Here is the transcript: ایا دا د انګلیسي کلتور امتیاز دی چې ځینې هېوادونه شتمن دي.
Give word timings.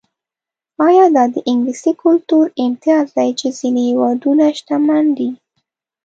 ایا 0.87 1.05
دا 1.15 1.23
د 1.33 1.35
انګلیسي 1.49 1.91
کلتور 2.03 2.45
امتیاز 2.65 3.05
دی 3.17 3.29
چې 3.39 3.47
ځینې 3.59 3.81
هېوادونه 3.89 4.43
شتمن 4.57 5.03
دي. 5.17 5.29